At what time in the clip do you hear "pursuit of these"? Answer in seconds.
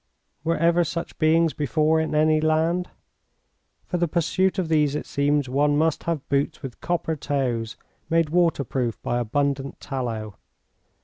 4.07-4.95